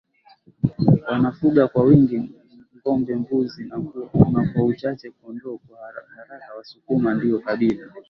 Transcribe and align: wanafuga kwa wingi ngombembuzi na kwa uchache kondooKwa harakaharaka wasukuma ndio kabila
wanafuga 1.07 1.61
kwa 1.67 1.83
wingi 1.83 2.31
ngombembuzi 2.77 3.69
na 4.33 4.47
kwa 4.53 4.63
uchache 4.65 5.09
kondooKwa 5.11 5.77
harakaharaka 5.79 6.53
wasukuma 6.57 7.13
ndio 7.13 7.39
kabila 7.39 7.85